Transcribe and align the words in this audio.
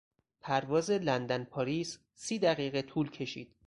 پرواز 0.41 0.91
لندن- 0.91 1.43
پاریس 1.51 1.97
سی 2.15 2.39
دقیقه 2.39 2.81
طول 2.81 3.09
کشید. 3.09 3.55